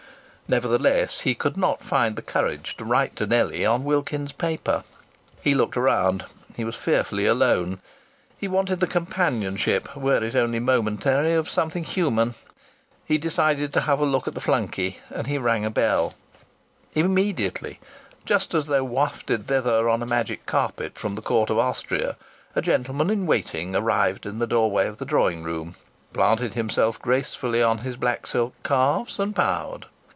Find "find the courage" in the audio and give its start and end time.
1.81-2.75